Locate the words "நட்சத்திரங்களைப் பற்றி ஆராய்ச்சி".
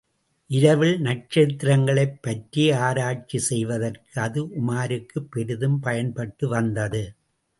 1.01-3.39